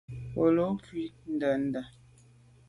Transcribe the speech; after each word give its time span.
Nkelô 0.29 0.67
ku’ 0.83 0.93
ndende. 1.33 1.81